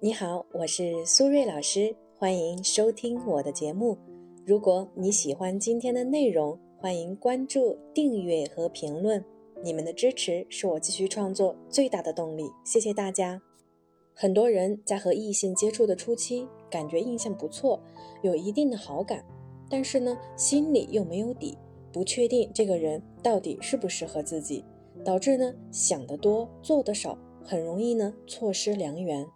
[0.00, 3.98] 你好，我是苏瑞老师，欢迎收听我的节目。
[4.46, 9.24] 如果你喜欢今天的内容，欢迎关注、订阅和评论。
[9.60, 13.42] 你们的支持是我继续创作最大的动力，谢谢大家。
[14.14, 17.80] 很多人在和异性接触的初期，感觉印象不错，
[18.22, 19.24] 有一定的好感，
[19.68, 21.58] 但是呢，心里又没有底，
[21.92, 24.64] 不确定这个人到底适不适合自己，
[25.04, 27.18] 导致呢想得多，做得少。
[27.42, 29.26] 很容易呢错失良缘，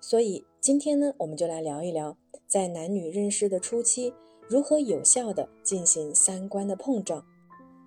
[0.00, 2.16] 所以今天呢我们就来聊一聊，
[2.46, 4.12] 在男女认识的初期，
[4.48, 7.24] 如何有效的进行三观的碰撞。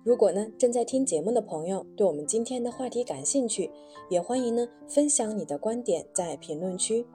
[0.04, 3.70] 如果呢正在听节目的朋友对我们今天的话题感兴趣，
[4.08, 7.06] 也欢迎呢分享你的观点在评论区。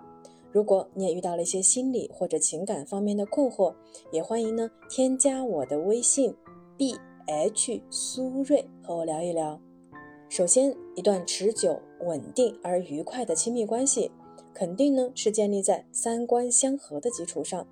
[0.52, 3.76] 如果你也遇到了一些心理或者情感方面的困惑，
[4.12, 6.36] 也欢迎呢添加我的微信
[6.76, 6.95] b
[7.28, 9.62] h 苏瑞和我聊一聊。
[10.28, 14.12] 首先，一段持久、稳定而愉快的亲密关系，
[14.59, 17.66] 肯定呢是建立在三观相合的基础上。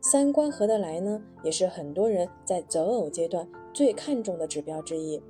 [0.00, 5.20] 三观合得来呢，也是很多人在择偶阶段最看重的指标之一。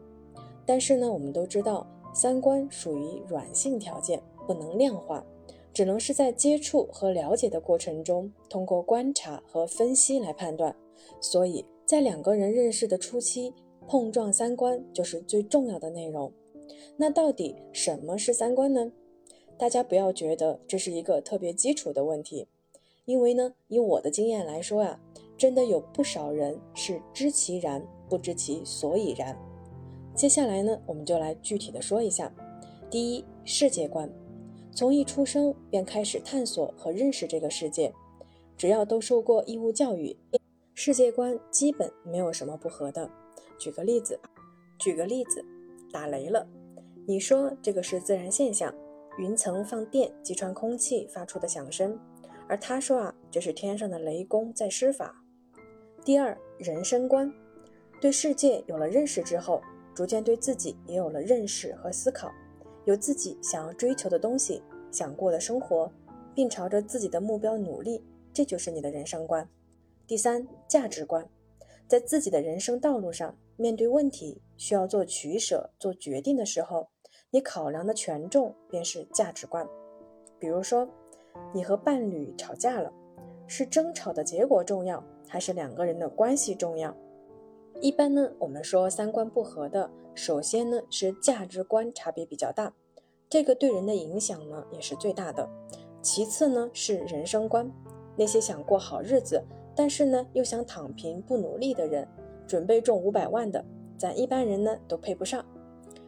[0.64, 5.26] 但是呢，我们都知道，三观属于软性条件，不能量化，
[5.72, 10.76] 只能是在接触和了解的过程中，通过观察和分析来判断。
[11.20, 13.52] 所以在两个人认识的初期，
[13.88, 16.32] 碰撞三观就是最重要的内容。
[16.96, 18.92] 那到底什么是三观呢？
[19.58, 22.46] 大家不要觉得这是一个特别基础的问题，
[23.04, 25.00] 因为呢，以我的经验来说呀，
[25.36, 29.36] 真的有不少人是知其然不知其所以然。
[30.14, 32.32] 接下来呢，我们就来具体的说一下。
[32.90, 34.10] 第一，世界观，
[34.72, 37.92] 从一出生便开始探索和认识这个世界，
[38.56, 40.16] 只要都受过义务教育，
[40.74, 43.10] 世界观基本没有什么不合的。
[43.58, 44.20] 举个例子，
[44.78, 45.44] 举个例子。
[45.92, 46.44] 打雷了，
[47.06, 48.74] 你说这个是自然现象，
[49.18, 51.98] 云层放电击穿空气发出的响声，
[52.48, 55.14] 而他说啊，这是天上的雷公在施法。
[56.04, 57.32] 第二，人生观，
[58.00, 59.62] 对世界有了认识之后，
[59.94, 62.30] 逐渐对自己也有了认识和思考，
[62.84, 65.90] 有自己想要追求的东西，想过的生活，
[66.34, 69.48] 并朝着自己的目标努力，这就是你的人生观。
[70.06, 71.28] 第三，价值观，
[71.88, 73.36] 在自己的人生道路上。
[73.56, 76.88] 面对问题需要做取舍、做决定的时候，
[77.34, 79.66] 你考量的权重便是价值观。
[80.38, 80.88] 比如说，
[81.52, 82.92] 你和伴侣吵架了，
[83.48, 86.96] 是争吵的结果重要，还是两个人的关系重要？
[87.80, 92.72] 一般呢，我们说三观不合的，首先呢是价值观差别比较大，
[93.28, 95.50] 这个对人的影响呢也是最大的。
[96.00, 97.68] 其次呢是人生观，
[98.16, 99.42] 那些想过好日子，
[99.74, 102.06] 但是呢又想躺平不努力的人。
[102.46, 103.64] 准备中五百万的，
[103.98, 105.44] 咱一般人呢都配不上。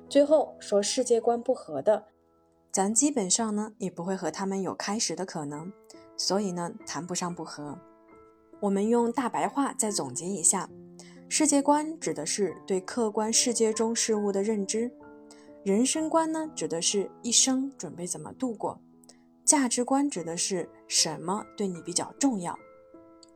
[0.09, 2.07] 最后说世界观不合的，
[2.71, 5.73] 咱基本上呢也不会和他们有开始的可能，
[6.17, 7.79] 所以呢谈不上不合。
[8.61, 10.71] 我们用大白话再总结一下：
[11.29, 14.91] 世界观指的是对客观世界中事物的认知；
[15.65, 18.79] 人生观呢指的是一生准备怎么度过；
[19.45, 22.59] 价值观指的是什么对你比较重要。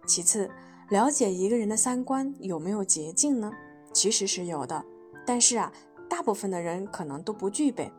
[0.06, 0.50] 其次。
[0.91, 3.53] 了解一个人的三观有没有捷径呢？
[3.92, 4.84] 其实是有的，
[5.25, 5.72] 但是啊，
[6.20, 7.91] 大部分的人可能都不具备。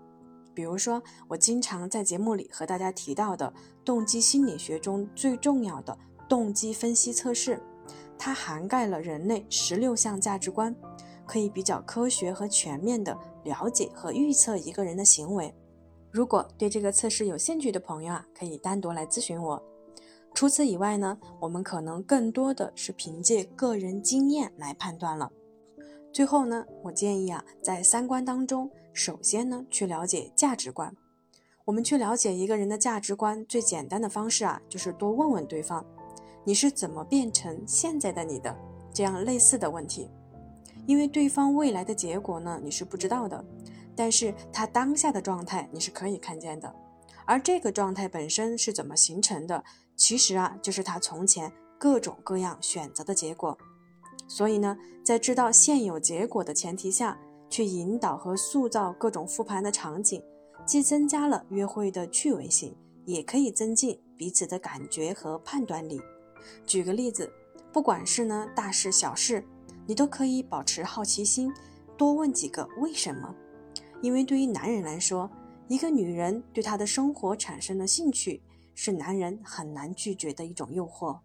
[0.54, 3.52] 比如说，我经常在节目里和大家提到的
[3.84, 5.98] 动机心理学中最重要的
[6.30, 7.60] 动机分析测试，
[8.20, 10.76] 它涵盖了人类十六项价值观，
[11.26, 15.52] 可以比较科学和全面的了解和预测一个人的行为。
[16.12, 19.64] 如果对这个测试有兴趣的朋友啊，可以单独来咨询我。
[20.36, 25.32] 除此以外呢，我们可能更多的是凭借个人经验来判断了。
[26.14, 30.94] 最后呢，我建议啊，在三观当中，首先呢去了解价值观。
[31.64, 35.86] 我们去了解一个人的价值观，最简单的方式啊，就是多问问对方，
[36.44, 38.54] 你是怎么变成现在的你的？
[38.94, 40.10] 这样类似的问题。
[40.86, 43.46] 因为对方未来的结果呢，你是不知道的，
[43.96, 46.76] 但是他当下的状态你是可以看见的。
[47.26, 49.64] 而这个状态本身是怎么形成的？
[49.96, 53.58] 其实啊，就是他从前各种各样选择的结果。
[54.34, 57.20] 所以呢，在知道现有结果的前提下，
[57.50, 60.24] 去引导和塑造各种复盘的场景，
[60.66, 62.74] 既增加了约会的趣味性，
[63.04, 66.00] 也可以增进彼此的感觉和判断力。
[66.66, 67.30] 举个例子，
[67.74, 69.44] 不管是呢大事小事，
[69.86, 71.52] 你都可以保持好奇心，
[71.98, 73.36] 多问几个为什么。
[74.02, 75.30] 因为对于男人来说，
[75.68, 78.42] 一个女人对他的生活产生了兴趣。
[78.74, 81.20] 是男人很难拒绝的一种诱惑。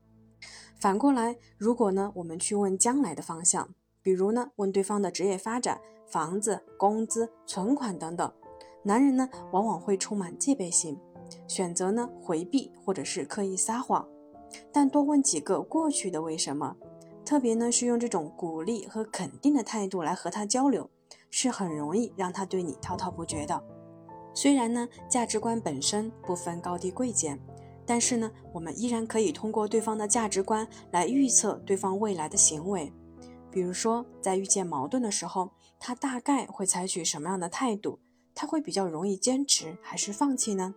[0.78, 3.70] 反过来，如果呢，我们去问将来的方向，
[4.02, 8.30] 比如呢，问对方的职业发展、房子、工资、存款等等，
[8.82, 10.98] 男人呢，往往会充满戒备心，
[11.48, 14.06] 选择呢回避或者是刻意撒谎。
[14.70, 16.76] 但多问几个过去的为什么，
[17.24, 20.88] 特别呢是用这种鼓励和肯定的态度来和他交流，
[21.30, 23.60] 是很容易让他对你滔滔不绝的。
[24.34, 27.40] 虽然呢价值观本身不分高低贵贱，
[27.86, 32.92] 但是呢我们依然可以通过对方的价值观来预测对方未来的行为。
[33.50, 37.98] 比如说在遇见矛盾的时候，他大概会采取什么样的态度？
[38.34, 40.74] 他会比较容易坚持还是放弃呢？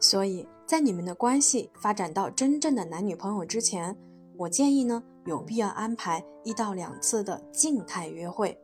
[0.00, 3.94] 所以在你们的关系发展到真正的男女朋友之前，
[4.38, 8.58] 我建议呢，有必要安排一到两次的静态约会。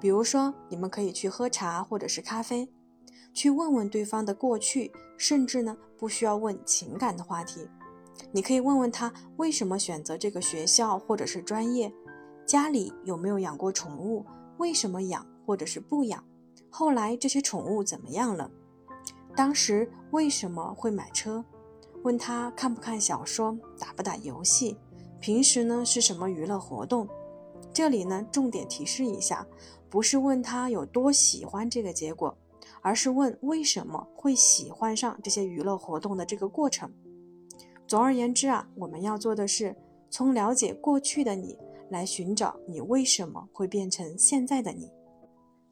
[0.00, 2.68] 比如说，你们可以去喝茶或者是咖啡，
[3.34, 7.68] 去问问对方的过去，甚至呢，不需要问情感的话题。
[8.30, 11.92] 你可以问问他为什么选择这个学校或者是专业，
[12.46, 14.24] 家里有没有养过宠物，
[14.58, 16.24] 为什么养或者是不养，
[16.70, 18.48] 后来这些宠物怎么样了。
[19.34, 21.44] 当时为什么会买车？
[22.04, 24.76] 问他看不看小说，打不打游戏，
[25.18, 27.08] 平时呢是什么娱乐活动？
[27.72, 29.44] 这里呢重点提示一下，
[29.90, 32.36] 不是问他有多喜欢这个结果，
[32.82, 36.92] 而是问为什么会喜欢上这些娱乐活动的这个过程。
[37.86, 39.76] 总而言之啊，我们要做的是
[40.10, 41.58] 从了解过去的你
[41.90, 44.90] 来寻找你为什么会变成现在的你。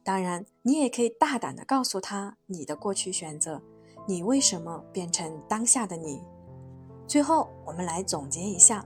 [0.05, 3.63] 当然，你也可以大胆地告诉他你的过去选择，
[4.07, 6.23] 你为什么变成当下的你。
[7.07, 8.85] 最后，我们来总结一下：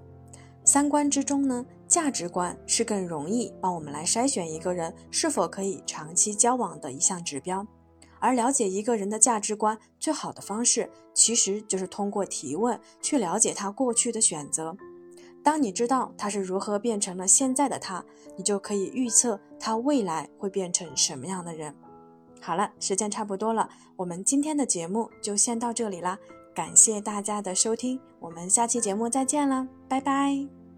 [0.65, 7.67] 三观之中呢，价值观是更容易帮我们来筛选一个人是否可以长期交往的一项指标。
[8.19, 14.77] 而了解一个人的价值观最好的方式，其实就是通过提问去了解他过去的选择。
[15.43, 18.05] 当你知道他是如何变成了现在的他，
[18.37, 21.75] 你就可以预测他未来会变成什么样的人。
[22.41, 26.19] 好了，时间差不多了，我们今天的节目就先到这里啦，
[26.55, 30.56] 感谢大家的收听，我们下期节目再见了，拜拜。